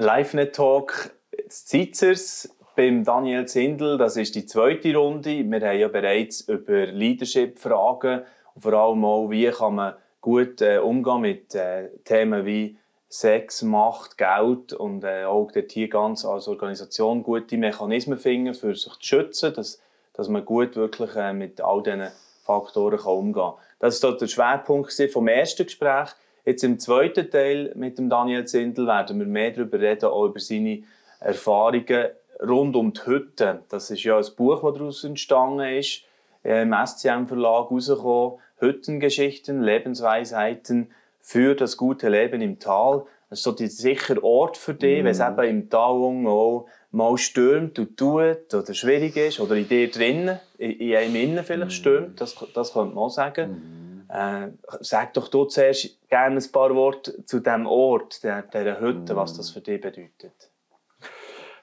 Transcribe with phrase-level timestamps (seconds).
[0.00, 1.10] LiveNet-Talk
[1.50, 3.98] Zitzers beim Daniel Zindel.
[3.98, 5.44] Das ist die zweite Runde.
[5.44, 8.22] Wir haben ja bereits über Leadership-Fragen
[8.54, 12.78] und vor allem auch, wie kann man gut äh, umgehen mit äh, Themen wie
[13.10, 18.74] Sex, Macht, Geld und äh, auch dort hier ganz als Organisation gute Mechanismen finden, für
[18.74, 19.82] sich zu schützen, dass,
[20.14, 22.08] dass man gut wirklich äh, mit all diesen
[22.44, 23.54] Faktoren kann umgehen kann.
[23.80, 26.08] Das war der Schwerpunkt vom ersten Gespräch.
[26.50, 30.40] Jetzt im zweiten Teil mit dem Daniel Zindel werden wir mehr darüber reden, auch über
[30.40, 30.82] seine
[31.20, 32.08] Erfahrungen
[32.42, 33.60] rund um die Hütte.
[33.68, 36.02] Das ist ja ein Buch, das daraus entstanden ist,
[36.44, 38.40] äh, im SCM-Verlag rausgekommen.
[38.58, 43.04] Hüttengeschichten, Lebensweisheiten für das gute Leben im Tal.
[43.28, 45.04] Das ist so der sichere Ort für dich, mm.
[45.04, 49.68] wenn es eben im Tal auch mal stürmt und tut oder schwierig ist oder in
[49.68, 51.74] dir drinnen, in einem innen vielleicht mm.
[51.74, 53.52] stürmt, das, das könnte man auch sagen.
[53.52, 53.79] Mm.
[54.12, 54.48] Äh,
[54.80, 59.36] sag doch du zuerst gerne ein paar Worte zu diesem Ort, der, dieser Hütte, was
[59.36, 60.50] das für dich bedeutet.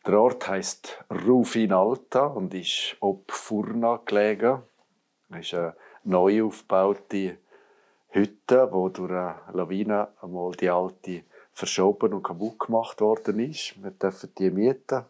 [0.05, 4.61] Der Ort heisst Rufin Alta und ist ob Furna gelegen.
[5.29, 7.37] Es ist eine neu aufgebaute
[8.09, 13.75] Hütte, wo durch eine Lawine einmal die alte verschoben und kaputt gemacht worden ist.
[13.83, 15.03] Wir dürfen die mieten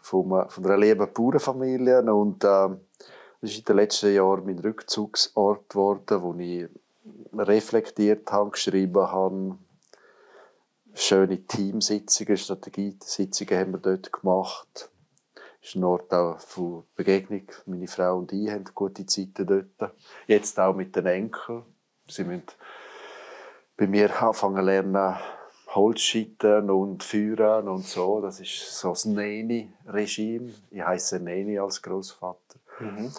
[0.00, 2.68] von, von einer lieben Bauernfamilie und äh,
[3.44, 6.66] das ist in den letzten Jahren mein Rückzugsort geworden, wo ich
[7.36, 9.58] reflektiert habe, geschrieben habe.
[10.94, 14.88] Schöne Teamsitzungen, Strategiesitzungen haben wir dort gemacht.
[15.60, 17.42] Es ist ein Ort auch von Begegnung.
[17.66, 19.92] Meine Frau und ich haben gute Zeiten dort.
[20.26, 21.64] Jetzt auch mit den Enkeln.
[22.08, 22.44] Sie müssen
[23.76, 25.16] bei mir anfangen lernen,
[25.66, 28.22] Holz schitten und führen und so.
[28.22, 30.54] Das ist so das Neni-Regime.
[30.70, 32.58] Ich heiße Neni als Großvater.
[32.80, 33.12] Mhm.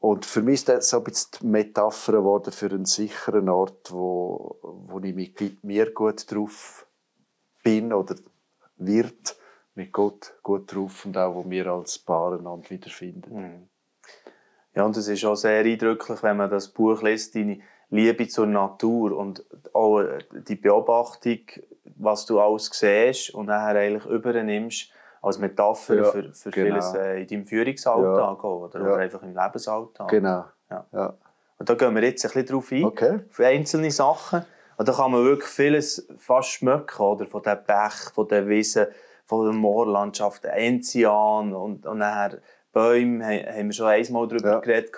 [0.00, 3.92] Und für mich ist das so ein bisschen die Metapher geworden für einen sicheren Ort,
[3.92, 6.86] wo, wo ich mit mir gut drauf
[7.62, 8.16] bin oder
[8.76, 9.36] wird,
[9.74, 13.34] mit Gott gut drauf und auch, wo wir als Paar einander wiederfinden.
[13.34, 13.68] Mhm.
[14.74, 17.60] Ja, und es ist auch sehr eindrücklich, wenn man das Buch liest, deine
[17.90, 19.44] Liebe zur Natur und
[19.74, 20.02] auch
[20.48, 21.40] die Beobachtung,
[21.96, 26.80] was du alles siehst und nachher eigentlich übernimmst als Metapher ja, für, für genau.
[26.80, 30.08] vieles äh, in deinem Führungsalltag oder, oder einfach im Lebensalltag.
[30.08, 30.44] Genau.
[30.70, 30.86] Ja.
[30.92, 31.14] ja.
[31.58, 33.20] Und da gehen wir jetzt ein bisschen drauf ein, okay.
[33.28, 34.44] auf einzelne Sachen.
[34.78, 37.26] Und da kann man wirklich vieles fast schmecken, oder?
[37.26, 38.86] Von den Bech, von den Wiesen,
[39.26, 42.38] von der Moorlandschaft, Enzian und, und nachher
[42.72, 44.58] Bäume, haben wir schon einmal darüber ja.
[44.60, 44.90] geredet.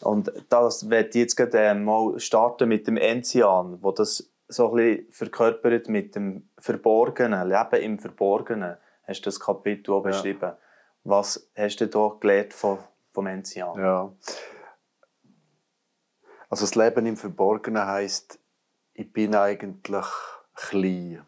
[0.00, 4.70] Und das werde ich jetzt gerade äh, mal starten mit dem Enzian, wo das so
[4.70, 8.76] ein bisschen verkörpert mit dem Verborgenen, Leben im Verborgenen,
[9.12, 10.40] hast du das Kapitel auch beschrieben.
[10.42, 10.58] Ja.
[11.04, 12.78] Was hast du da gelernt von,
[13.12, 13.78] vom Enzian?
[13.78, 14.12] Ja.
[16.48, 18.38] Also das Leben im Verborgenen heisst,
[18.94, 20.06] ich bin eigentlich
[20.54, 21.24] klein.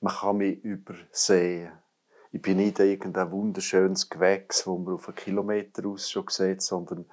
[0.00, 1.72] Man kann mich übersehen.
[2.32, 7.06] Ich bin nicht irgendein wunderschönes Gewächs, das man auf einen Kilometer aus schon sieht, sondern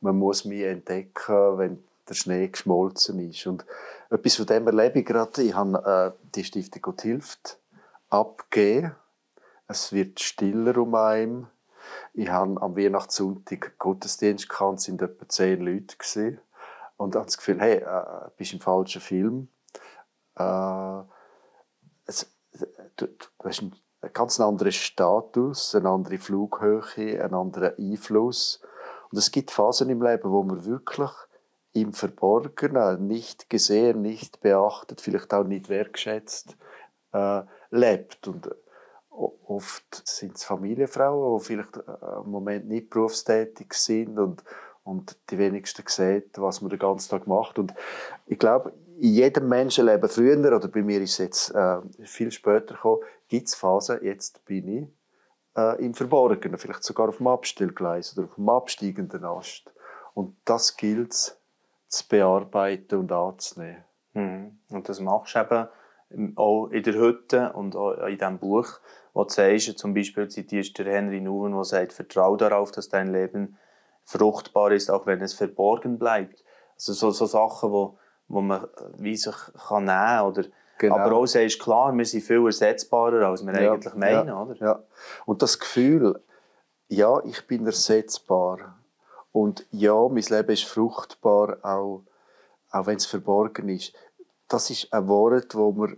[0.00, 3.46] man muss mich entdecken, wenn der Schnee geschmolzen ist.
[3.46, 3.64] Und
[4.10, 5.42] etwas von dem erlebe ich gerade.
[5.42, 7.58] Ich habe äh, die Stiftung Gott hilft
[8.10, 8.94] abgegeben.
[9.68, 11.48] Es wird stiller um einen.
[12.14, 16.40] Ich habe am Weihnachtssonntag Gottesdienst es sind etwa zehn Leute gewesen.
[16.96, 19.48] Und habe das Gefühl, hey, äh, bist im falschen Film.
[20.36, 21.00] Äh,
[22.06, 22.32] es,
[22.96, 28.62] du, du hast einen ganz anderen Status, eine andere Flughöhe, einen anderen Einfluss.
[29.10, 31.10] Und es gibt Phasen im Leben, wo man wirklich
[31.72, 36.56] im Verborgenen, nicht gesehen, nicht beachtet, vielleicht auch nicht wertschätzt,
[37.12, 38.26] äh, lebt.
[38.26, 38.54] Und äh,
[39.16, 41.80] oft sind es Familienfrauen, die vielleicht äh,
[42.24, 44.44] im Moment nicht berufstätig sind und,
[44.84, 47.58] und die wenigsten sehen, was man den ganzen Tag macht.
[47.58, 47.74] Und
[48.26, 52.74] ich glaube, in jedem Menschenleben früher, oder bei mir ist es jetzt äh, viel später
[52.74, 54.88] gekommen, gibt es Phasen, jetzt bin ich
[55.56, 59.72] äh, im Verborgenen, vielleicht sogar auf dem Abstellgleis oder auf dem absteigenden Ast.
[60.14, 61.40] Und das gilt es
[61.88, 63.84] zu bearbeiten und anzunehmen.
[64.14, 64.58] Mhm.
[64.70, 65.40] Und das machst du
[66.10, 68.80] eben auch in der Hütte und auch in diesem Buch,
[69.16, 73.10] wo du sagst, zum Beispiel zitierst du Henry Nouwen, der sagt, vertraue darauf, dass dein
[73.10, 73.56] Leben
[74.04, 76.44] fruchtbar ist, auch wenn es verborgen bleibt.
[76.74, 77.98] Also so, so Sachen, wo,
[78.28, 78.66] wo man
[78.98, 79.34] wie sich
[79.68, 80.44] kann nehmen oder
[80.78, 80.96] Genau.
[80.96, 84.56] Aber auch sagst klar, wir sind viel ersetzbarer, als wir ja, eigentlich meinen, ja, oder?
[84.56, 84.82] Ja.
[85.24, 86.22] Und das Gefühl,
[86.88, 88.78] ja, ich bin ersetzbar.
[89.32, 92.02] Und ja, mein Leben ist fruchtbar, auch,
[92.70, 93.94] auch wenn es verborgen ist.
[94.48, 95.96] Das ist ein Wort, wo wir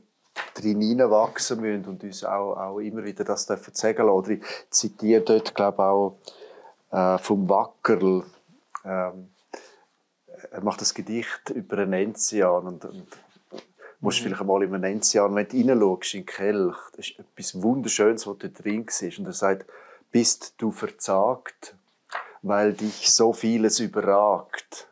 [0.54, 4.10] drin wachsen müssen und uns auch, auch immer wieder das dürfen sagen lassen.
[4.10, 6.18] Oder ich zitiere dort, glaube auch
[6.90, 8.24] äh, vom Wackerl.
[8.84, 9.30] Ähm,
[10.50, 13.06] er macht das Gedicht über einen Enzian und, und
[14.00, 14.24] musst mhm.
[14.24, 18.38] vielleicht einmal im Enzian, wenn du reinschaust in den Kelch, das ist etwas Wunderschönes, was
[18.38, 19.18] da drin ist.
[19.18, 19.66] Und er sagt,
[20.10, 21.74] bist du verzagt,
[22.42, 24.88] weil dich so vieles überragt.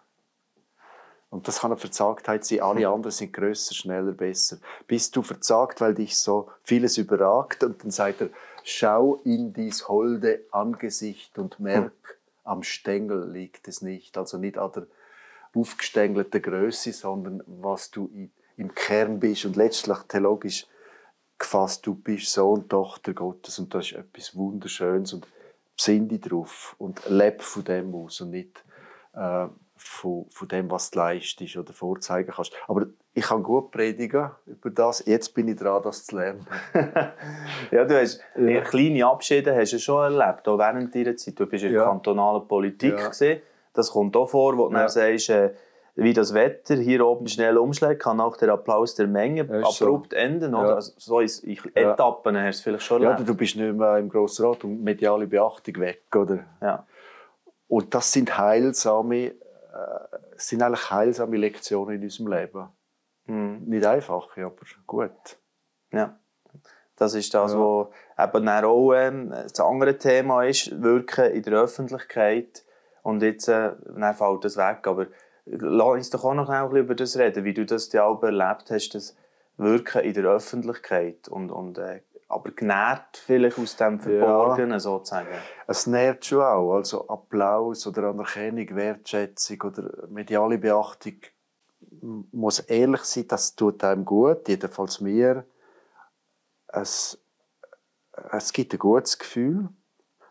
[1.31, 2.61] Und das kann eine Verzagtheit sein.
[2.61, 4.59] Alle anderen sind größer, schneller, besser.
[4.87, 7.65] Bist du verzagt, weil dich so vieles überragt?
[7.65, 8.31] Und dann sagt er,
[8.65, 11.93] schau in dies holde Angesicht und merk,
[12.45, 14.17] am Stängel liegt es nicht.
[14.17, 14.87] Also nicht an der
[15.55, 18.11] aufgestängelten Größe, sondern was du
[18.57, 20.67] im Kern bist und letztlich theologisch
[21.39, 25.27] gefasst, du bist Sohn, Tochter Gottes und das ist etwas Wunderschönes und
[25.77, 28.65] besinn dich drauf und lebe von dem aus und nicht
[29.15, 29.47] äh,
[29.77, 32.53] von, von dem, was du leistest oder vorzeigen kannst.
[32.67, 35.05] Aber ich kann gut predigen über das.
[35.07, 36.47] Jetzt bin ich dran, das zu lernen.
[37.71, 38.61] ja, du hast ja.
[38.61, 41.39] kleine Abschiede hast du schon erlebt, auch während deiner Zeit.
[41.39, 41.89] Du bist in der ja.
[41.89, 42.99] kantonalen Politik.
[42.99, 43.37] Ja.
[43.73, 44.81] Das kommt auch vor, wo du ja.
[44.81, 45.55] dann sagst, äh,
[45.95, 50.17] wie das Wetter hier oben schnell umschlägt, kann auch der Applaus der Menge abrupt so.
[50.17, 50.55] enden.
[50.55, 50.69] Oder?
[50.69, 50.75] Ja.
[50.75, 52.43] Also, so in Etappen ja.
[52.43, 53.21] hast du vielleicht schon erlebt.
[53.21, 56.03] Ja, du bist nicht mehr im Grossen Rat und mediale Beachtung weg.
[56.15, 56.41] Oder?
[56.61, 56.87] Ja.
[57.69, 59.33] Und das sind heilsame
[59.77, 62.69] äh, sind eigentlich heilsame Lektionen in unserem Leben.
[63.27, 63.63] Mhm.
[63.67, 64.55] Nicht einfach, aber
[64.87, 65.39] gut.
[65.93, 66.19] Ja.
[66.97, 67.59] Das ist das, ja.
[67.59, 67.89] was
[68.19, 72.65] eben auch ähm, das andere Thema ist, Wirken in der Öffentlichkeit.
[73.03, 74.87] Und jetzt äh, dann fällt das weg.
[74.87, 75.07] Aber
[75.45, 78.23] lass uns doch auch noch ein bisschen über das reden, wie du das ja auch
[78.23, 79.17] erlebt hast, das
[79.59, 84.81] Wirken in der Öffentlichkeit und, und äh, aber genährt vielleicht aus dem Verborgenen ja.
[84.81, 85.29] sozusagen.
[85.67, 91.21] Es nährt schon auch, also Applaus oder Anerkennung, Wertschätzung oder mediale Beachtung
[92.33, 95.45] muss ehrlich sein, das tut einem gut, jedenfalls mir.
[96.69, 97.19] Es,
[98.33, 99.69] es gibt ein gutes Gefühl.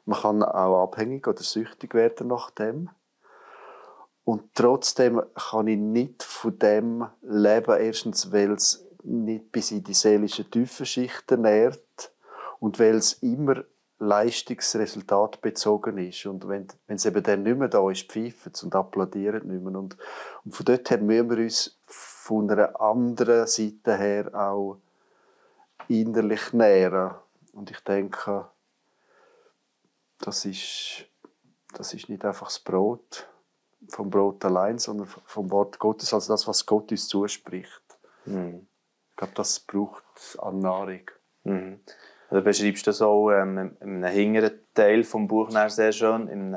[0.06, 2.90] Man kann auch abhängig oder süchtig werden nach dem.
[4.24, 9.94] Und trotzdem kann ich nicht von dem leben, erstens, weil es nicht bis in die
[9.94, 12.12] seelische Tiefenschichten nährt
[12.60, 13.64] und weil es immer
[14.00, 16.26] Leistungsresultat bezogen ist.
[16.26, 19.80] Und wenn, wenn es eben dann nicht mehr da ist, pfeifen und applaudieren nicht mehr.
[19.80, 19.98] Und,
[20.44, 24.80] und von dort her müssen wir uns von einer anderen Seite her auch
[25.88, 27.16] innerlich nähren.
[27.54, 28.48] Und ich denke,
[30.20, 31.06] das ist,
[31.74, 33.28] das ist nicht einfach das Brot
[33.90, 37.84] vom Brot allein, sondern vom Wort Gottes, also das, was Gott uns zuspricht.
[38.26, 38.68] Mhm.
[39.16, 40.04] Ich glaube, das braucht
[40.40, 41.10] an Nahrung.
[41.46, 41.80] Mhm.
[42.30, 46.56] Du beschreibst das auch ähm, in einem hinteren Teil des Buches sehr schön, in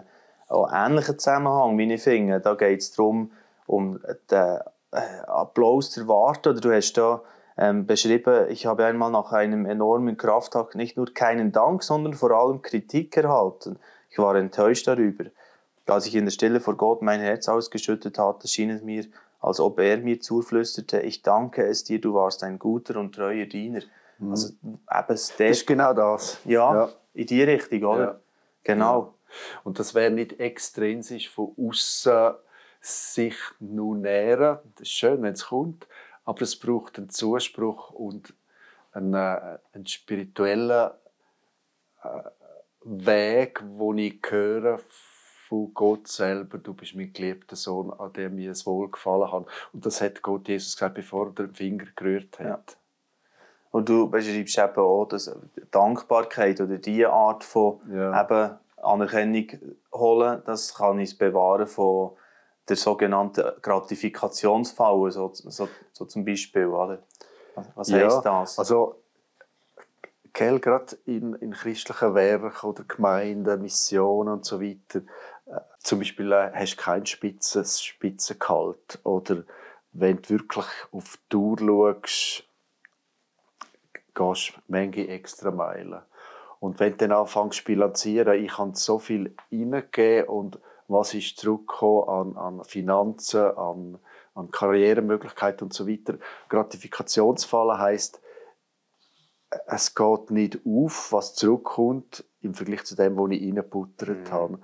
[0.49, 2.41] einem ähnlichen Zusammenhang, ich finde.
[2.41, 3.31] Da geht es darum,
[3.69, 4.59] um den
[4.91, 6.49] äh, Applaus zu erwarten.
[6.49, 7.23] Oder du hast da
[7.57, 12.33] ähm, beschrieben, ich habe einmal nach einem enormen Kraftakt nicht nur keinen Dank, sondern vor
[12.33, 13.79] allem Kritik erhalten.
[14.11, 15.27] Ich war enttäuscht darüber.
[15.87, 19.05] Als ich in der Stille vor Gott mein Herz ausgeschüttet hatte, schien es mir,
[19.41, 23.47] als ob er mir zuflüsterte, ich danke es dir, du warst ein guter und treuer
[23.47, 23.83] Diener.
[24.19, 24.31] Mhm.
[24.31, 26.39] Also, eben das ist genau das.
[26.45, 28.05] Ja, ja, in die Richtung, oder?
[28.05, 28.21] Ja.
[28.65, 29.15] Genau.
[29.65, 32.35] Und das wäre nicht extrinsisch von außen
[32.81, 34.59] sich nur nähren.
[34.75, 35.87] Das ist schön, wenn es kommt,
[36.25, 38.35] aber es braucht einen Zuspruch und
[38.93, 40.91] einen, äh, einen spirituellen
[42.03, 42.09] äh,
[42.85, 44.79] Weg, wo ich höre
[45.49, 49.47] von Gott selber, du bist mein geliebter Sohn, an dem mir es wohlgefallen hat.
[49.73, 52.47] Und das hat Gott Jesus gesagt, bevor er den Finger gerührt hat.
[52.47, 52.77] Ja.
[53.71, 55.35] Und du beschreibst eben auch, dass
[55.71, 58.23] Dankbarkeit oder diese Art von ja.
[58.23, 59.47] eben Anerkennung
[59.95, 62.11] holen, das kann uns bewahren von
[62.69, 66.67] der sogenannten Gratifikationsfalle, so, so, so zum Beispiel.
[66.67, 66.99] Oder?
[67.75, 68.59] Was ja, heisst das?
[68.59, 68.97] Also,
[70.33, 75.01] gell, gerade in, in christlichen Werken oder Gemeinden, Missionen und so weiter,
[75.89, 78.99] zum Beispiel äh, hast du kein Spitzen, Spitzengehalt.
[79.05, 79.45] Oder
[79.93, 82.45] wenn du wirklich auf die Tour schaust,
[84.15, 86.03] gehst du Menge extra Meilen.
[86.61, 91.39] Und wenn du dann anfängst zu bilanzieren, ich habe so viel reingegeben und was ist
[91.39, 93.99] zurückgekommen an, an Finanzen, an,
[94.35, 96.19] an Karrieremöglichkeiten und so weiter.
[96.51, 98.21] Gratifikationsfallen heisst,
[99.67, 104.33] es geht nicht auf, was zurückkommt im Vergleich zu dem, was ich reingebuttert mhm.
[104.33, 104.59] habe.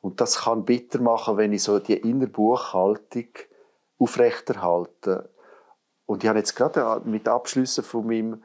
[0.00, 3.28] Und das kann bitter machen, wenn ich so die innere Buchhaltung
[3.98, 5.30] aufrechterhalte.
[6.06, 8.42] Und ich habe jetzt gerade mit Abschlüssen von meinem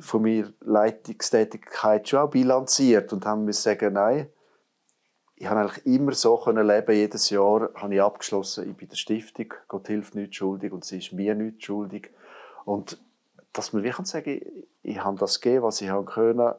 [0.00, 4.28] von meiner Leitungstätigkeit schon auch bilanziert und haben müssen sagen, nein,
[5.36, 6.94] ich habe eigentlich immer so können leben.
[6.94, 10.98] Jedes Jahr habe ich abgeschlossen, ich bin der Stiftung, Gott hilft nicht schuldig und sie
[10.98, 12.10] ist mir nicht schuldig.
[12.64, 12.98] Und
[13.52, 14.46] dass man wirklich sagen ich,
[14.82, 16.54] ich habe das gegeben, was ich haben können.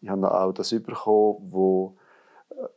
[0.00, 1.96] Ich habe auch das bekommen, wo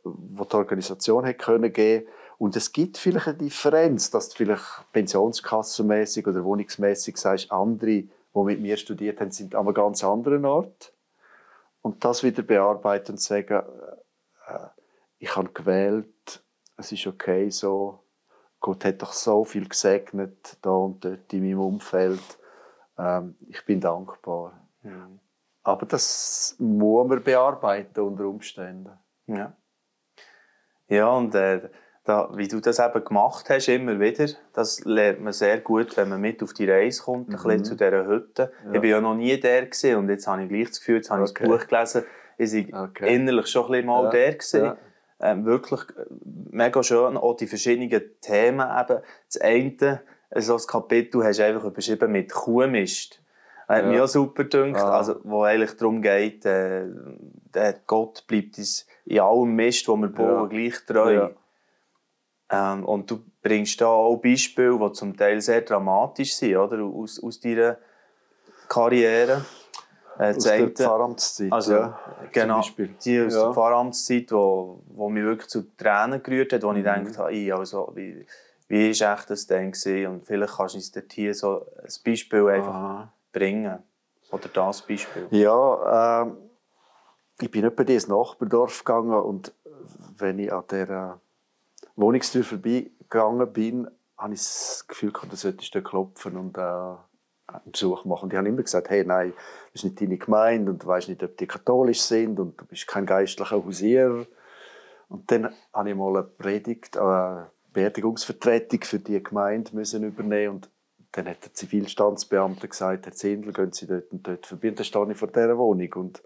[0.04, 2.06] wo die Organisation hätte können geben
[2.38, 8.08] Und es gibt vielleicht eine Differenz, dass du vielleicht pensionskassenmäßig oder wohnungsmäßig sagst, andere, die
[8.34, 10.92] mit mir studiert haben, sind an einem ganz anderen Ort.
[11.82, 13.62] Und das wieder bearbeiten und sagen,
[14.46, 14.66] äh,
[15.18, 16.42] ich habe gewählt,
[16.76, 18.00] es ist okay so,
[18.60, 22.38] Gott hat doch so viel gesegnet da und dort in meinem Umfeld.
[22.96, 24.68] Ähm, ich bin dankbar.
[24.82, 25.18] Mhm.
[25.64, 28.92] Aber das muss man bearbeiten unter Umständen.
[29.26, 29.52] Ja.
[30.92, 31.60] Ja, und äh,
[32.04, 36.10] da, wie du das eben gemacht hast, immer wieder, das lernt man sehr gut, wenn
[36.10, 37.34] man mit auf die Reise kommt, mhm.
[37.34, 37.64] ein bisschen mhm.
[37.64, 38.52] zu dieser Hütte.
[38.66, 38.72] Ja.
[38.72, 41.10] Ich war ja noch nie der gewesen, und jetzt habe ich gleich das Gefühl, jetzt
[41.10, 41.32] habe okay.
[41.32, 42.04] ich das Buch gelesen,
[42.36, 43.14] ich war okay.
[43.14, 44.10] innerlich schon ein bisschen mal ja.
[44.10, 44.64] der gewesen.
[44.64, 44.76] Ja.
[45.20, 46.04] Ähm, wirklich äh,
[46.50, 49.00] mega schön, auch die verschiedenen Themen eben.
[49.28, 50.02] Das eine,
[50.36, 53.21] so ein Kapitel hast du einfach überschrieben mit Kuhmist.
[53.72, 53.90] Hat ja.
[53.90, 54.98] mich auch super gedacht, ah.
[54.98, 56.84] also, wo eigentlich darum geht, äh,
[57.86, 61.30] Gott bleibt uns in allem Mist, wo wir bauen, gleich treu.
[62.50, 66.82] Ähm, und du bringst da auch Beispiele, die zum Teil sehr dramatisch sind, oder?
[66.82, 67.78] Aus, aus deiner
[68.68, 69.46] Karriere.
[70.18, 71.98] Äh, aus der Pfarramtszeit, also, ja,
[72.30, 72.60] genau,
[73.02, 73.44] die aus ja.
[73.44, 76.76] der Pfarramtszeit, wo, wo mich wirklich zu Tränen gerührt hat, wo mhm.
[76.76, 78.26] ich gedacht habe, also, wie,
[78.68, 80.06] wie war echt das denn gewesen?
[80.08, 83.12] Und vielleicht kannst du uns dort hier so ein Beispiel einfach Aha.
[83.32, 83.82] Bringen.
[84.30, 85.26] Oder das Beispiel.
[85.30, 86.32] Ja, äh,
[87.40, 89.52] ich bin etwa ins Nachbardorf gegangen und
[90.16, 91.20] wenn ich an der
[91.96, 97.72] Wohnungstür vorbeigegangen bin, habe ich das Gefühl gehabt, du solltest da klopfen und äh, einen
[97.72, 98.24] Besuch machen.
[98.24, 99.32] Und die haben immer gesagt, hey, nein,
[99.72, 102.64] das ist nicht deine Gemeinde und du weißt nicht, ob die katholisch sind und du
[102.64, 104.26] bist kein geistlicher Hausierer.
[105.08, 110.56] Und dann habe ich mal eine Predigt, eine äh, Beerdigungsvertretung für die Gemeinde müssen übernehmen
[110.56, 110.70] und
[111.12, 114.70] dann hat der Zivilstandsbeamte gesagt, Herr Zindel, gehen Sie dort und dort vorbei.
[114.70, 116.18] Und dann stehe ich vor dieser Wohnung und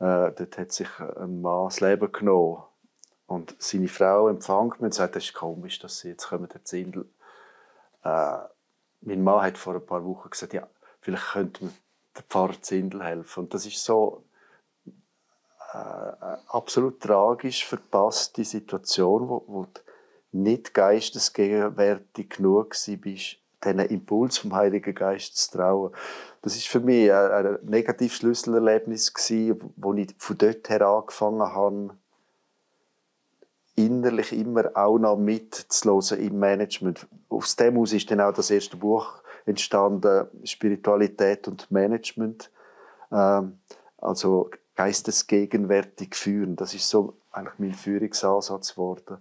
[0.00, 2.62] äh, dort hat sich ein Mann das Leben genommen.
[3.26, 6.64] Und seine Frau empfängt mich und sagt, das ist komisch, dass sie jetzt kommen, der
[6.64, 7.06] Zindel.
[8.04, 8.38] Äh,
[9.00, 10.68] mein Mann hat vor ein paar Wochen gesagt, ja,
[11.00, 11.72] vielleicht könnte mir
[12.14, 13.44] der Pfarrer Zindel helfen.
[13.44, 14.24] Und das ist so
[15.72, 15.76] äh,
[16.48, 19.80] absolut tragisch verpasste Situation, wo, wo du
[20.32, 25.92] nicht geistesgegenwärtig genug bist, diesen Impuls vom Heiligen Geist zu trauen.
[26.42, 31.40] Das ist für mich ein, ein negatives Schlüsselerlebnis gewesen, wo ich von dort her angefangen
[31.40, 31.90] habe,
[33.76, 37.06] innerlich immer auch noch mitzuhören im Management.
[37.28, 42.50] Aus dem aus ist dann auch das erste Buch entstanden, Spiritualität und Management.
[43.10, 43.58] Ähm,
[43.98, 46.56] also geistesgegenwärtig führen.
[46.56, 49.18] Das ist so eigentlich mein Führungsansatz geworden.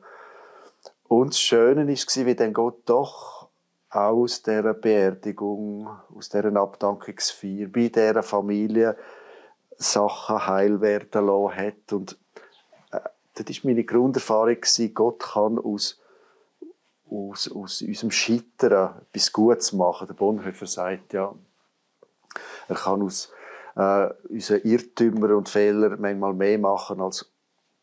[1.08, 3.41] Und das Schöne war, wie dann Gott doch
[3.92, 8.96] aus dieser Beerdigung, aus dieser Abdankungsfeier, bei dieser Familie
[9.78, 11.94] Sachen heil werden lassen hat.
[11.94, 12.18] Und
[12.90, 14.58] das war meine Grunderfahrung,
[14.94, 16.00] Gott kann aus,
[17.10, 20.08] aus, aus unserem Scheitern etwas Gutes machen.
[20.08, 21.34] Der Bonhoeffer sagt ja,
[22.70, 23.32] er kann aus
[23.76, 27.30] äh, unseren Irrtümern und Fehlern manchmal mehr machen als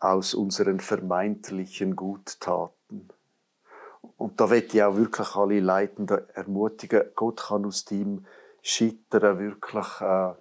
[0.01, 2.78] aus unseren vermeintlichen Guttaten.
[4.17, 8.25] Und da wird ich auch wirklich alle Leitenden ermutigen, Gott kann aus deinem
[8.63, 10.33] Scheitern wirklich äh,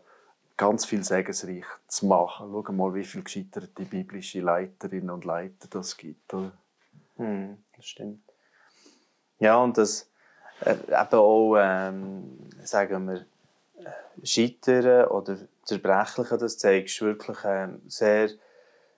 [0.58, 2.50] ganz viel segensreich zu machen.
[2.52, 6.34] Schau mal, wie viele gescheiterte biblische Leiterinnen und Leiter das gibt.
[7.18, 8.24] Hm, das stimmt.
[9.40, 10.10] Ja, und das
[10.62, 13.26] äh, eben auch, ähm, sagen wir,
[13.84, 18.30] äh, Scheitern oder Zerbrechlichen, das zeigst du wirklich ähm, sehr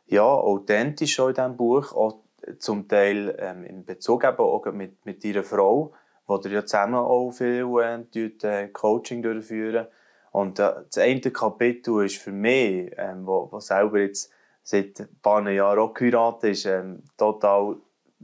[0.08, 1.94] ja, authentisch in diesem Buch.
[1.94, 2.20] Auch
[2.60, 5.94] zum Teil ähm, in Bezug eben auch mit, mit deiner Frau,
[6.28, 7.66] wo ihr ja zusammen auch viel
[8.44, 9.88] äh, Coaching durchführen.
[10.32, 14.32] Und äh, das eine Kapitel ist für mich, ähm, wo, wo selber jetzt
[14.64, 17.78] seit ein paar Jahren auch geheiratet ist, ähm, total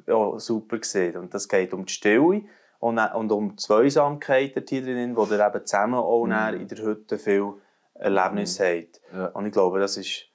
[0.06, 1.18] ja, super gesehen.
[1.18, 2.44] Und das geht um die Stille
[2.80, 6.62] und, äh, und um die Zweisamkeit hier drin, wo ihr eben zusammen auch mhm.
[6.62, 7.54] in der Hütte viel
[7.96, 8.64] Erlebnis mhm.
[8.64, 9.02] habt.
[9.14, 9.26] Ja.
[9.28, 10.35] Und ich glaube, das ist äh,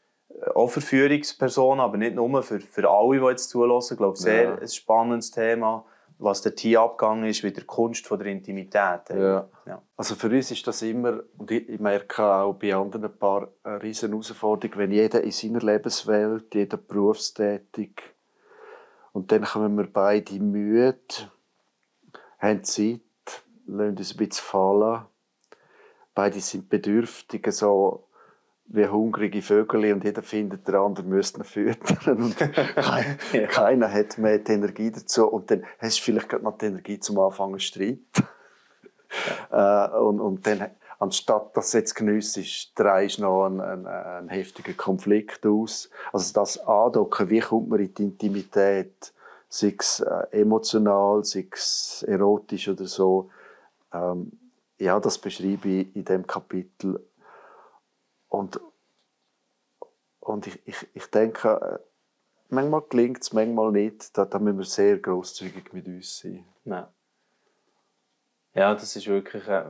[0.55, 3.95] auch für Führungspersonen, aber nicht nur für, für alle, die jetzt zulassen.
[3.95, 4.55] Ich glaube, sehr ja.
[4.57, 5.85] ein spannendes Thema
[6.21, 9.09] was der hier abgegangen ist, wie der Kunst von der Intimität.
[9.09, 9.49] Ja.
[9.67, 9.83] ja.
[9.97, 13.83] Also für uns ist das immer, und ich, merke auch bei anderen ein paar eine
[13.83, 18.03] riesen Herausforderung, wenn jeder in seiner Lebenswelt, jeder berufstätig,
[19.13, 20.99] und dann kommen wir beide müde,
[22.39, 23.01] haben Zeit,
[23.67, 25.03] lassen uns ein bisschen fallen,
[26.15, 28.05] beide sind bedürftig, so
[28.73, 32.37] wie hungrige Vögel und jeder findet, der andere müsste ihn füttern und
[32.77, 33.47] kein, ja.
[33.47, 37.01] keiner hat mehr die Energie dazu und dann hast du vielleicht gerade noch die Energie
[37.01, 38.03] zum Anfangen zu streiten.
[38.17, 38.25] Ja.
[39.51, 44.29] Äh, und, und dann, anstatt dass du jetzt geniessest, drehst du noch einen, einen, einen,
[44.29, 45.91] heftigen Konflikt aus.
[46.13, 49.13] Also das Andocken, wie kommt man in die Intimität,
[49.49, 53.31] sei es äh, emotional, sei es erotisch oder so.
[53.93, 54.31] Ähm,
[54.79, 57.05] ja, das beschreibe ich in dem Kapitel.
[58.31, 58.61] Und,
[60.21, 61.91] und ich, ich, ich denke, äh,
[62.49, 64.17] manchmal gelingt es, manchmal nicht.
[64.17, 66.47] Da, da müssen wir sehr großzügig mit uns sein.
[66.65, 66.91] Ja,
[68.55, 69.65] ja das ist wirklich äh,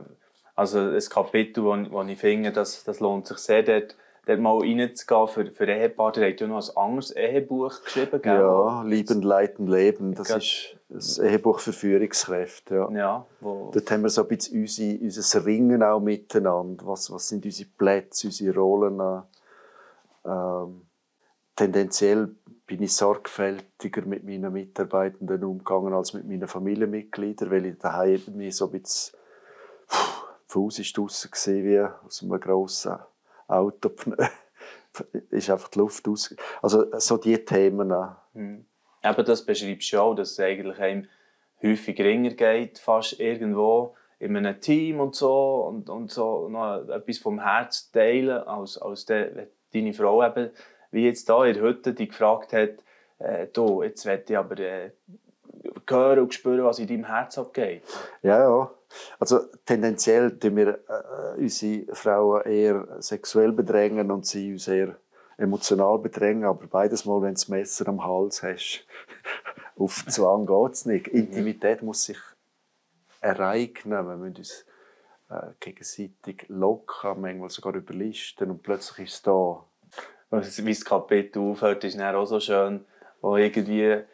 [0.55, 4.59] also ein Kapitel, wo, wo ich finde, das, das lohnt sich sehr, dort, dort mal
[4.59, 6.19] reinzugehen für, für Ehepaare.
[6.19, 8.21] Der hat ja noch ein anderes Ehebuch geschrieben.
[8.21, 8.33] Gell?
[8.33, 10.13] Ja, Lieben, Leiten, Leben.
[10.13, 12.75] Das ist ein Ehebuch für Führungskräfte.
[12.75, 12.91] Ja.
[12.91, 13.71] Ja, wo...
[13.73, 16.85] Dort haben wir so ein bisschen unsere, unser Ringen auch miteinander.
[16.85, 19.23] Was, was sind unsere Plätze, unsere Rollen?
[20.25, 20.81] Ähm,
[21.55, 22.35] tendenziell
[22.67, 28.51] bin ich sorgfältiger mit meinen Mitarbeitenden umgegangen als mit meinen Familienmitgliedern, weil ich daheim mir
[28.51, 29.17] so ein bisschen
[30.47, 32.97] Fuß ist draussen wie aus einem grossen
[33.51, 33.91] Auto.
[35.29, 36.35] ist einfach die Luft aus.
[36.61, 37.93] Also so diese Themen.
[38.33, 38.65] Mhm.
[39.01, 41.07] Aber das beschreibst du auch, dass es eigentlich einem
[41.63, 47.17] häufig ringer geht, fast irgendwo in einem Team und so und, und so noch etwas
[47.17, 50.51] vom Herz teilen, als, als de, deine Frau eben,
[50.91, 52.83] wie jetzt da in der Hütte, die gefragt hat,
[53.17, 54.91] äh, du, jetzt will ich aber äh,
[55.89, 57.83] hören und spüren, was in deinem Herz abgeht.
[58.21, 58.71] Ja, ja.
[59.19, 64.97] Also tendenziell tun wir äh, unsere Frauen eher sexuell bedrängen und sie uns eher
[65.37, 68.85] emotional bedrängen, aber beides Mal, wenn du das Messer am Hals hast,
[69.77, 71.07] auf Zwang geht es nicht.
[71.07, 72.19] Intimität muss sich
[73.21, 74.65] ereignen, wir müssen uns
[75.29, 79.65] äh, gegenseitig locken, manchmal sogar überlisten und plötzlich ist es da.
[80.29, 82.85] Wie das Kapitel aufhört, ist dann auch so schön,
[83.21, 84.05] wo irgendwie äh,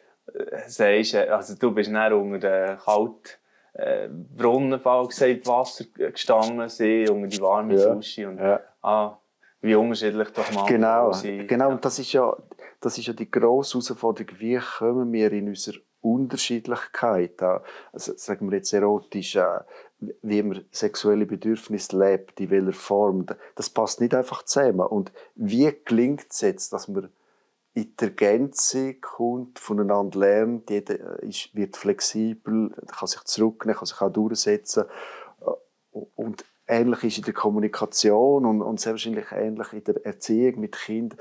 [0.68, 3.40] sagst, äh, also du bist dann unter der Kalt
[3.78, 7.94] äh, Brunnenfall gesagt, Wasser gestanden sind, unter die warme ja.
[7.94, 8.28] Dusche.
[8.28, 8.60] Und, ja.
[8.82, 9.18] ah,
[9.62, 11.12] wie unterschiedlich doch mal Genau,
[11.48, 11.70] genau.
[11.70, 12.36] und das ist ja,
[12.82, 17.42] das ist ja die grosse Herausforderung, wie kommen wir in unserer Unterschiedlichkeit,
[17.92, 19.60] also sagen wir jetzt erotisch, äh,
[20.22, 24.82] wie man sexuelle Bedürfnisse lebt, in welcher Form, das passt nicht einfach zusammen.
[24.82, 27.10] Und wie gelingt es jetzt, dass man
[27.78, 34.02] in der Gänze kommt, voneinander lernt, jeder ist, wird flexibel, kann sich zurücknehmen, kann sich
[34.02, 34.86] auch durchsetzen.
[36.16, 40.76] Und ähnlich ist in der Kommunikation und, und sehr wahrscheinlich ähnlich in der Erziehung mit
[40.76, 41.20] Kindern.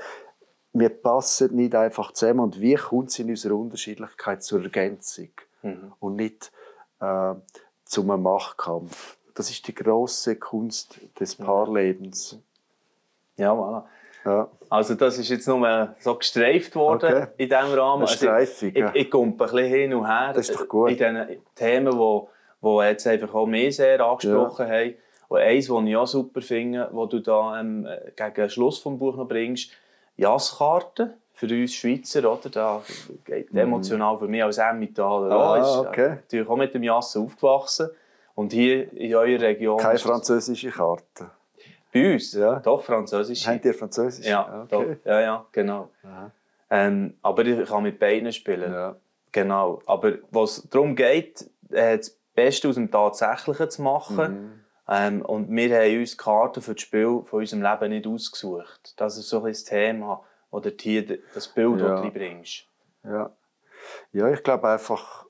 [0.73, 5.29] Wir passen nicht einfach zusammen und wie kommt es in unserer Unterschiedlichkeit zur Ergänzung
[5.61, 5.93] mhm.
[5.99, 6.51] und nicht
[6.99, 7.35] äh,
[7.85, 9.17] zum Machtkampf.
[9.35, 12.39] Das ist die große Kunst des Paarlebens.
[13.37, 13.83] Ja, voilà.
[14.27, 14.49] Ja.
[14.69, 17.27] Also das ist jetzt nur so gestreift worden okay.
[17.37, 18.01] in diesem Rahmen.
[18.01, 20.91] Also Streifung, ich, ich, ich kumpe ein bisschen hin und her das ist doch gut.
[20.91, 22.21] in diesen Themen, die,
[22.61, 24.73] die jetzt einfach auch mehr sehr angesprochen ja.
[24.73, 24.95] haben.
[25.29, 28.97] Und eins, was ich auch super finde, was du da ähm, gegen den Schluss des
[28.97, 29.71] Buch noch bringst,
[30.17, 32.49] Jasskarten für uns Schweizer, oder?
[32.49, 32.81] Da
[33.25, 33.57] geht mm.
[33.57, 36.09] emotional für mich als Emmentaler ah, ist okay.
[36.09, 37.89] natürlich auch mit dem Jassen aufgewachsen.
[38.35, 39.77] Und hier in eurer Region...
[39.77, 41.31] Keine französische Karte?
[41.93, 42.33] Bei uns?
[42.33, 42.59] Ja.
[42.59, 43.47] Doch, Französisch.
[43.47, 44.25] Habt ihr Französisch?
[44.25, 44.97] Ja, okay.
[45.05, 45.89] ja, ja, genau.
[46.69, 48.71] Ähm, aber ich kann mit beiden spielen.
[48.71, 48.95] Ja.
[49.31, 49.81] Genau.
[49.85, 54.15] Aber was darum geht, äh, das Beste aus dem Tatsächlichen zu machen.
[54.17, 54.59] Mhm.
[54.89, 58.93] Ähm, und wir haben uns Karten für das Spiel von unserem Leben nicht ausgesucht.
[58.97, 61.89] Das ist so ein Thema, oder hier das Bild, ja.
[61.89, 62.65] das du bringst.
[63.03, 63.31] Ja.
[64.13, 65.25] ja, ich glaube einfach,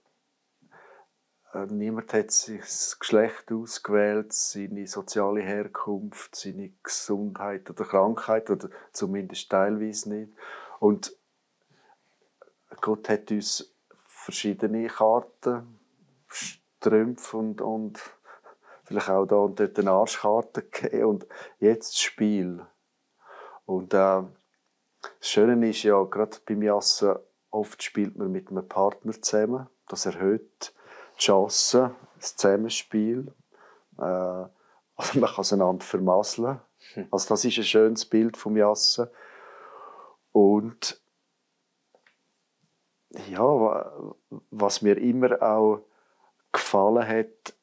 [1.69, 9.49] niemand hat sich das Geschlecht ausgewählt, seine soziale Herkunft, seine Gesundheit oder Krankheit, oder zumindest
[9.49, 10.33] teilweise nicht.
[10.79, 11.15] Und
[12.81, 13.73] Gott hat uns
[14.05, 15.79] verschiedene Karten,
[16.27, 17.99] Strümpfe und, und
[18.83, 21.27] vielleicht auch da und dort eine Arschkarte gegeben und
[21.59, 22.65] jetzt das Spiel.
[23.65, 24.23] Und äh,
[25.19, 27.15] das Schöne ist ja, gerade beim Jassen,
[27.49, 29.67] oft spielt man mit einem Partner zusammen.
[29.87, 30.73] Das erhöht
[31.17, 33.33] die Chance, das Zusammenspiel.
[33.97, 36.59] Äh, also man kann es einander vermasseln.
[36.93, 37.07] Hm.
[37.11, 39.07] Also das ist ein schönes Bild vom Jassen.
[40.31, 41.01] Und
[43.29, 43.91] ja,
[44.51, 45.81] was mir immer auch
[46.51, 47.53] gefallen hat,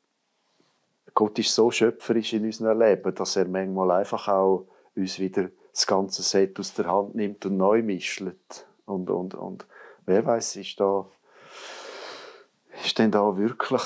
[1.14, 5.86] Gott ist so schöpferisch in unserem Leben, dass er manchmal einfach auch uns wieder das
[5.86, 8.22] ganze Set aus der Hand nimmt und neu mischt.
[8.86, 9.66] Und, und, und
[10.06, 11.06] wer weiß, ist da
[12.85, 13.83] ist denn da wirklich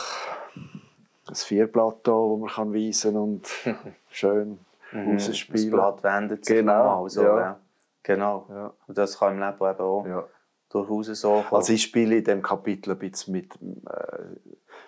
[1.29, 3.49] ein Vierblatt da, wo man kann weisen und
[4.11, 4.59] schön
[4.93, 5.13] mhm.
[5.13, 5.71] rausspielen.
[5.71, 7.41] Das Blatt wendet sich genau, mal so, ja.
[7.41, 7.61] ja.
[8.03, 8.47] Genau.
[8.49, 8.73] Ja.
[8.87, 10.25] Und das kann im Leben eben auch ja.
[10.71, 11.47] durchaus so kommen.
[11.53, 14.23] Also ich spiele in diesem Kapitel ein bisschen mit äh,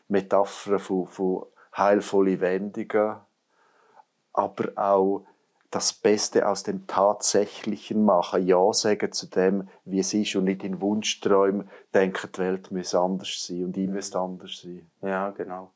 [0.09, 1.47] Metaphern von, von
[1.77, 3.17] heilvollen Wendungen,
[4.33, 5.25] aber auch
[5.71, 10.65] das Beste aus dem Tatsächlichen machen, Ja sagen zu dem, wie es ist und nicht
[10.65, 14.91] in Wunschträumen denken, die Welt müsse anders sein und ich müsste anders sein.
[15.03, 15.71] Ja, genau.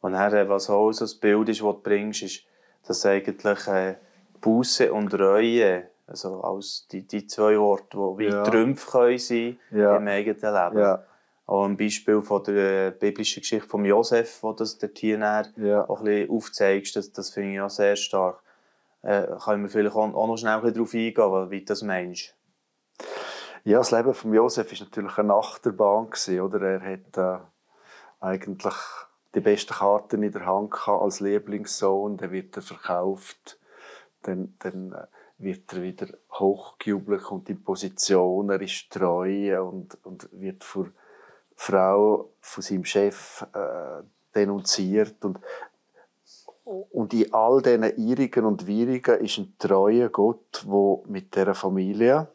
[0.00, 2.42] Und dann, äh, was auch so ein Bild ist, das du bringst, ist,
[2.86, 3.94] dass eigentlich äh,
[4.40, 8.42] Buße und Reue, also als die, die zwei Worte, die wie Ja.
[8.44, 9.96] Trümpfe können sein Ja.
[9.96, 10.78] im eigenen Leben.
[10.78, 11.04] Ja,
[11.46, 15.18] Auch ein Beispiel von der äh, biblischen Geschichte von Josef, wo das der Tier
[15.56, 15.88] ja.
[15.88, 18.40] auch ein bisschen aufzeigst, das, das finde ich auch sehr stark.
[19.02, 22.34] Äh, können wir vielleicht auch, noch schnell darauf eingehen, wie das meinst?
[23.64, 26.60] Ja, das Leben von Josef war natürlich eine Achterbahn, gewesen, oder?
[26.62, 27.44] Er hat äh,
[28.20, 28.74] eigentlich
[29.34, 32.16] die besten Karten in der Hand gehabt als Lieblingssohn.
[32.16, 33.58] Dann wird er verkauft.
[34.22, 35.06] Dann, dann äh,
[35.38, 38.50] wird er wieder hochgejubelt, kommt in Position.
[38.50, 40.86] Er ist treu und, und wird vor
[41.54, 44.02] Frau von seinem Chef äh,
[44.34, 45.24] denunziert.
[45.24, 45.40] Und,
[46.90, 52.28] und in all diesen Irrigen und Wirrigen ist ein treuer Gott, der mit dieser Familie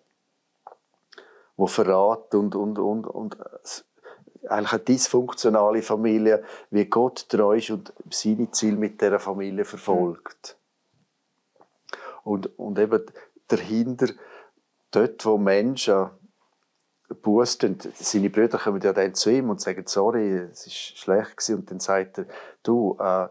[1.56, 7.70] wo Verrat und, und, und, und äh, eigentlich eine dysfunktionale Familie, wie Gott treu ist
[7.70, 10.58] und seine Ziele mit dieser Familie verfolgt.
[12.24, 13.06] Und, und eben
[13.48, 14.08] dahinter,
[14.92, 16.10] dort, wo Menschen
[17.22, 21.38] Buß tun, seine Brüder kommen ja dann zu ihm und sagen, sorry, es ist schlecht
[21.38, 21.60] gewesen.
[21.60, 22.26] Und dann sagt er,
[22.64, 23.28] du, äh,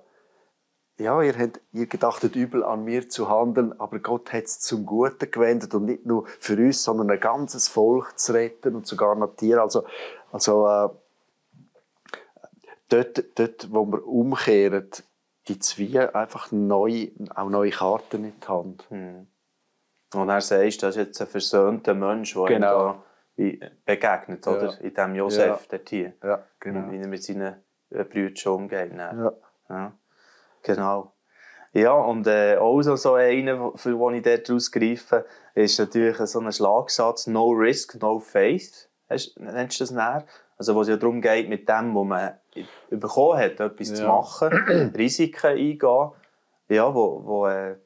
[0.98, 4.86] ja, ihr, habt, ihr gedachtet übel an mir zu handeln, aber Gott hat es zum
[4.86, 9.14] Guten gewendet und nicht nur für uns, sondern ein ganzes Volk zu retten und sogar
[9.14, 9.62] noch Tiere.
[9.62, 9.84] Also,
[10.30, 10.88] also äh,
[12.88, 14.90] dort, dort, wo wir umkehren,
[15.48, 18.84] die zwei einfach neu, auch neue Karten in die Hand.
[18.90, 19.26] Hm.
[20.14, 22.94] Und er sagt, das ist jetzt ein versöhnter Mensch, der Genau.
[23.36, 24.52] ihm da begegnet, Ja.
[24.52, 24.80] oder?
[24.82, 25.60] In dem Josef, Ja.
[25.70, 26.12] der Tier.
[26.22, 27.56] Ja, Wie er mit seinen
[27.90, 28.92] äh, Brüdern umgeht.
[28.96, 29.18] dann.
[29.18, 29.32] Ja.
[29.70, 29.92] Ja,
[30.62, 31.12] genau.
[31.74, 36.40] Ja, und äh, auch so, so einer, für den ich dort rausgreife, ist natürlich so
[36.40, 38.88] ein Schlagsatz, no risk, no faith.
[39.08, 40.26] Hast, nennst du das näher?
[40.58, 42.38] Also, wo es ja darum geht, mit dem, was man
[42.90, 44.08] bekommen hat, etwas zu Ja.
[44.08, 46.10] machen, Risiken eingehen,
[46.68, 47.76] ja, wo, wo äh,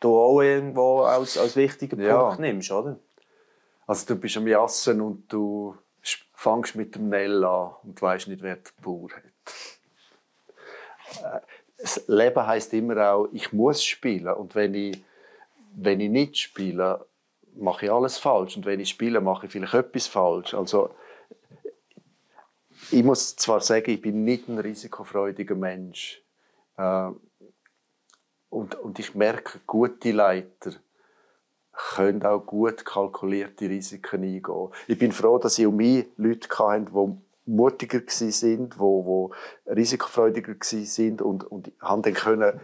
[0.00, 2.22] du auch irgendwo als, als wichtigen Ja.
[2.24, 2.98] Punkt nimmst, oder?
[3.86, 5.76] Also du bist am Jassen und du
[6.34, 9.24] fängst mit dem Nell an und weißt nicht, wer der Bauer hat.
[11.22, 11.40] Äh,
[11.78, 15.02] Das Leben heißt immer auch, ich muss spielen und wenn ich,
[15.74, 17.06] wenn ich nicht spiele,
[17.54, 20.54] mache ich alles falsch und wenn ich spiele, mache ich vielleicht etwas falsch.
[20.54, 20.90] Also
[22.90, 26.22] ich muss zwar sagen, ich bin nicht ein risikofreudiger Mensch
[26.76, 27.10] äh,
[28.50, 30.72] und, und ich merke, gute Leiter
[31.72, 34.68] können auch gut kalkulierte Risiken eingehen.
[34.88, 40.54] Ich bin froh, dass ich um mich Leute hatte, die mutiger waren, die, die risikofreudiger
[40.54, 42.60] waren und, und haben dann können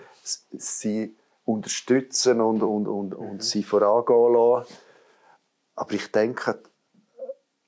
[0.53, 4.75] sie unterstützen und, und, und, und sie vorangehen lassen.
[5.75, 6.63] Aber ich denke,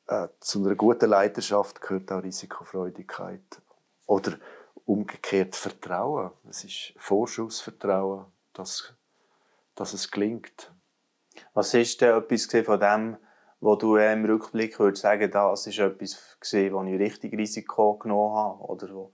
[0.07, 3.61] äh, zu einer guten Leidenschaft gehört auch Risikofreudigkeit.
[4.07, 4.39] Oder
[4.85, 6.31] umgekehrt Vertrauen.
[6.49, 8.95] Es ist Vorschussvertrauen, dass,
[9.75, 10.73] dass es gelingt.
[11.55, 13.17] Was ist denn etwas gewesen von dem,
[13.61, 18.37] wo du im Rückblick würdest sagen, das ist etwas gewesen, wo ich richtig Risiko genommen
[18.37, 18.63] habe?
[18.63, 19.13] Oder wo?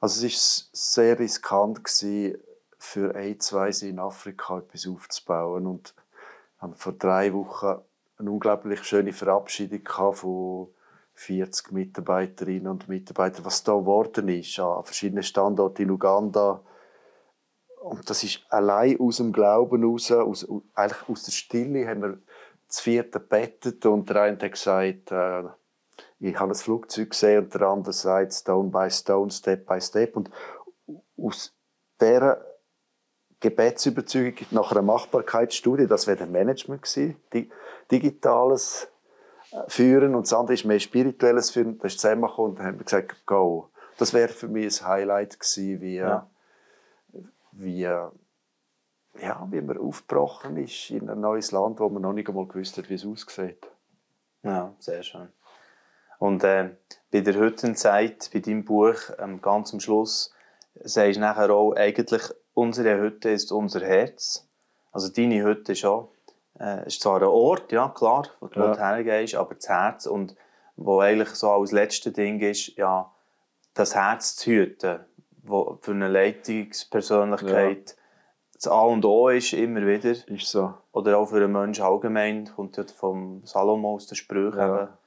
[0.00, 2.38] Also es war sehr riskant, gewesen,
[2.78, 5.66] für AIDS in Afrika etwas aufzubauen.
[5.66, 5.94] Und
[6.58, 7.82] haben vor drei Wochen
[8.18, 10.68] eine unglaublich schöne Verabschiedung von
[11.14, 16.62] 40 Mitarbeiterinnen und Mitarbeitern, was da geworden ist, an verschiedenen Standorten in Uganda.
[17.82, 22.18] Und das ist allein aus dem Glauben raus, aus, eigentlich aus der Stille, haben wir
[22.70, 25.42] das vierte bettet und der eine hat gesagt, äh,
[26.20, 30.16] ich habe ein Flugzeug gesehen und der andere sagt Stone by Stone, Step by Step.
[30.16, 30.30] Und
[31.18, 31.52] aus
[32.00, 32.44] dieser
[33.40, 37.50] Gebetsüberzeugung nach einer Machbarkeitsstudie, das wäre ein Management gewesen, di-
[37.90, 38.88] digitales
[39.50, 42.78] äh, Führen und das andere ist mehr spirituelles Führen, das ist zusammengekommen und dann haben
[42.78, 43.70] wir gesagt, go.
[43.98, 46.30] Das wäre für mich ein Highlight gewesen, wie, Ja.
[47.52, 47.88] wie,
[49.18, 52.78] ja, wie man aufgebrochen ist in ein neues Land, wo man noch nicht einmal gewusst
[52.78, 53.66] hat, wie es aussieht.
[54.42, 55.28] Ja, sehr schön.
[56.18, 56.70] Und äh,
[57.10, 60.34] bei der heutigen Zeit, bei deinem Buch, ähm, ganz am Schluss,
[60.74, 62.22] sagst du nachher auch, eigentlich,
[62.54, 64.46] unsere Hütte ist unser Herz.
[64.92, 66.12] Also deine Hütte ist auch,
[66.58, 68.74] äh, ist zwar ein Ort, ja klar, wo du Ja.
[68.74, 68.78] ja.
[68.78, 70.34] hergehst, aber das Herz und
[70.76, 73.10] wo eigentlich so als letztes Ding ist, ja,
[73.74, 75.00] das Herz zu hüten,
[75.42, 77.96] wo für eine Leitungspersönlichkeit
[78.60, 80.10] das A und O ist, immer wieder.
[80.10, 80.74] Ist so.
[80.92, 84.58] Oder auch für einen Menschen allgemein, kommt ja vom Salomo aus den Sprüchen.
[84.58, 84.98] Ja.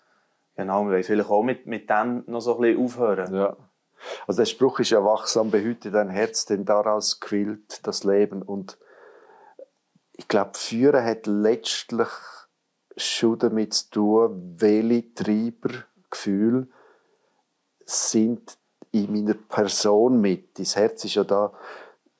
[0.55, 3.35] Genau, wir wollen vielleicht auch mit, mit dem noch so ein bisschen aufhören.
[3.35, 3.55] Ja.
[4.27, 8.41] Also der Spruch ist ja wachsam, behüte dein Herz, denn daraus quillt das Leben.
[8.41, 8.77] Und
[10.13, 12.09] ich glaube, Führen hat letztlich
[12.97, 16.67] schon damit zu tun, welche Treibergefühle
[17.85, 18.57] sind
[18.91, 20.57] in meiner Person mit.
[20.59, 21.53] Das Herz ist ja da,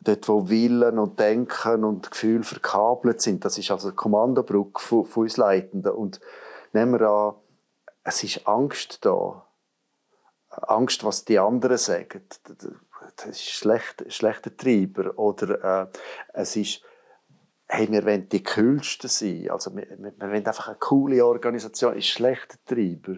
[0.04, 3.46] dort wo Willen und Denken und Gefühl verkabelt sind.
[3.46, 5.92] Das ist also die Kommandobrücke von, von uns Leitenden.
[5.92, 6.20] Und
[6.74, 7.36] nehmen wir an,
[8.04, 9.46] es ist Angst da.
[10.50, 12.22] Angst, was die anderen sagen.
[13.16, 15.18] Das ist schlecht, schlechter Treiber.
[15.18, 15.88] Oder äh,
[16.34, 16.82] es ist,
[17.68, 19.50] hey, wir wollen die Coolsten sein.
[19.50, 21.94] Also wir, wir, wollen einfach eine coole Organisation.
[21.94, 23.18] Das ist schlechter Treiber.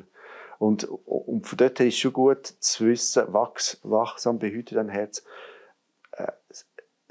[0.59, 4.89] Und, und von dort her ist es schon gut zu wissen, wachs, wachsam behüte dein
[4.89, 5.23] Herz.
[6.13, 6.31] Äh,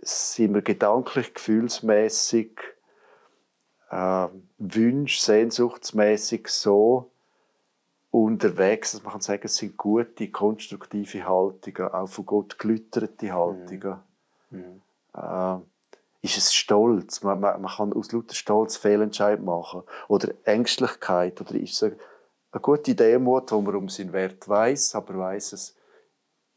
[0.05, 2.51] sind wir gedanklich, gefühlsmäßig,
[3.91, 7.11] äh, wünsch, sehnsuchtsmäßig so
[8.11, 13.97] unterwegs, dass man kann sagen, es sind gute, konstruktive Haltungen, auch von Gott gelüterte Haltungen.
[14.51, 14.83] Mhm.
[15.15, 15.57] Äh,
[16.23, 17.23] ist es Stolz?
[17.23, 19.83] Man, man, man, kann aus lauter Stolz Fehlentscheid machen.
[20.09, 21.41] Oder Ängstlichkeit.
[21.41, 21.93] Oder ist es
[22.53, 25.77] eine gute Demut, wo man um seinen Wert weiß, aber weiß es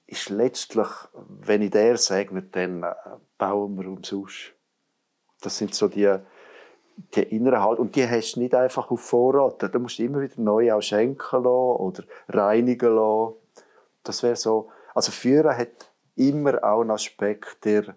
[0.08, 2.93] ist letztlich, wenn ich der segnet, dann äh,
[3.38, 4.54] bauen wir umsonst.
[5.41, 6.17] Das sind so die,
[7.13, 9.62] die inneren Halt und die hast du nicht einfach auf Vorrat.
[9.62, 13.36] Da musst du immer wieder neu auch schenken lassen oder reinigen lassen.
[14.04, 14.70] Das wäre so.
[14.96, 17.96] Also Führen hat immer auch einen Aspekt der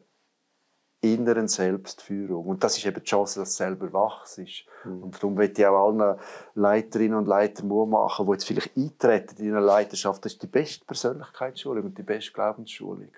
[1.02, 2.46] inneren Selbstführung.
[2.46, 4.38] Und das ist eben die Chance, dass du selber wachst.
[4.84, 5.02] Mhm.
[5.02, 6.18] Und darum möchte ich auch allen
[6.54, 10.24] Leiterinnen und Leitern Mut machen, die jetzt vielleicht eintreten in eine Leiterschaft.
[10.24, 13.12] Das ist die beste Persönlichkeitsschulung und die beste Glaubensschulung.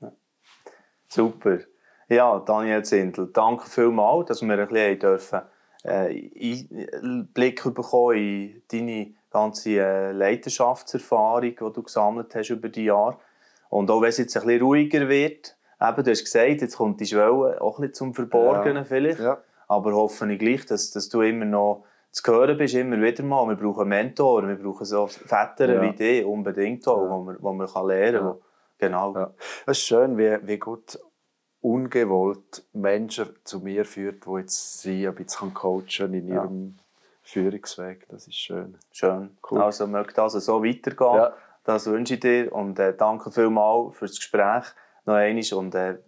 [0.00, 0.12] Ja.
[1.08, 1.60] Super.
[2.08, 5.40] Ja, Daniel Zindel, danke vielmals, dass wir ein bisschen dürfen,
[5.82, 6.54] äh,
[7.02, 13.18] Einblick bekommen in deine ganze äh, Leiterschaftserfahrung, die du gesammelt hast über die Jahre.
[13.70, 17.00] Und auch wenn es jetzt ein bisschen ruhiger wird, eben, du hast gesagt, jetzt kommt
[17.00, 18.84] die Schwelle auch ein bisschen zum Verborgenen ja.
[18.84, 19.20] vielleicht.
[19.20, 19.38] Ja.
[19.68, 23.46] Aber hoffe ich gleich, dass, dass du immer noch zu hören bist, immer wieder mal.
[23.48, 25.82] Wir brauchen Mentoren, wir brauchen so Väter ja.
[25.82, 27.10] wie dich unbedingt auch, ja.
[27.10, 28.36] wo man, wo man kann lernen kann.
[28.78, 29.14] Genau.
[29.14, 29.34] Ja.
[29.66, 30.98] Es ist schön, wie, wie gut
[31.60, 36.76] ungewollt Menschen zu mir führt, die jetzt sie ein bisschen coachen in ihrem
[37.22, 38.06] Führungsweg.
[38.08, 38.78] Das ist schön.
[38.92, 39.36] Schön.
[39.50, 39.62] Cool.
[39.62, 41.32] Also möchte also so weitergehen.
[41.64, 44.64] Das wünsche ich dir und äh, danke vielmals für das Gespräch
[45.06, 45.44] noch einmal.
[45.54, 45.98] Und äh,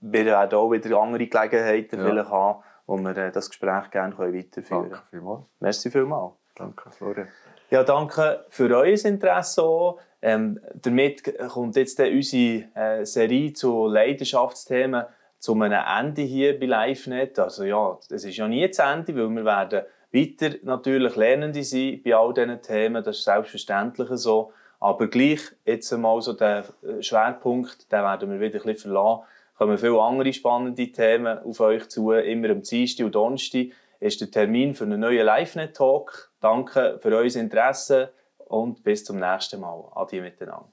[0.00, 2.06] wir werden auch wieder andere Gelegenheiten ja.
[2.06, 4.90] vielleicht haben, wo wir äh, das Gespräch gerne weiterführen können.
[4.90, 5.44] Danke vielmals.
[5.60, 6.32] Merci vielmals.
[6.54, 7.28] Danke, Florian.
[7.70, 10.00] Ja, danke für euer Interesse auch.
[10.20, 15.04] Ähm, damit kommt jetzt unsere äh, Serie zu Leidenschaftsthemen
[15.38, 17.38] zu einem Ende hier bei LiveNet.
[17.38, 22.00] Also ja, es ist ja nie zu Ende, weil wir werden weiter natürlich Lernende sein
[22.04, 23.04] bei all diesen Themen.
[23.04, 24.52] Das ist selbstverständlich so.
[24.80, 29.22] Aber gleich, jetzt einmal so der äh, Schwerpunkt, den werden wir wieder ein bisschen verlassen.
[29.56, 32.12] Kommen viele andere spannende Themen auf euch zu.
[32.12, 33.66] Immer am Dienstag und Donnerstag
[33.98, 36.30] ist der Termin für einen neuen LiveNet-Talk.
[36.40, 39.84] Danke für euer Interesse und bis zum nächsten Mal.
[39.96, 40.68] Adi miteinander.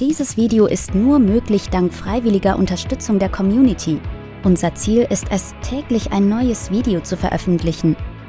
[0.00, 4.00] Dieses Video ist nur möglich dank freiwilliger Unterstützung der Community.
[4.42, 7.94] Unser Ziel ist es, täglich ein neues Video zu veröffentlichen.